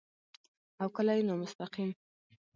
[0.81, 1.91] او کله يې نامستقيم